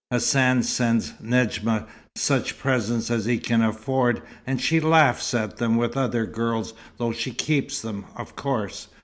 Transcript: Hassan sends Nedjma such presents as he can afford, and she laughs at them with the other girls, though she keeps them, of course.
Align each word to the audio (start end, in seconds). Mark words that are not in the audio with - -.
Hassan 0.09 0.63
sends 0.63 1.11
Nedjma 1.21 1.85
such 2.15 2.57
presents 2.57 3.11
as 3.11 3.25
he 3.25 3.37
can 3.37 3.61
afford, 3.61 4.23
and 4.47 4.59
she 4.59 4.79
laughs 4.79 5.35
at 5.35 5.57
them 5.57 5.77
with 5.77 5.91
the 5.93 5.99
other 5.99 6.25
girls, 6.25 6.73
though 6.97 7.11
she 7.13 7.29
keeps 7.29 7.83
them, 7.83 8.05
of 8.15 8.35
course. 8.35 8.87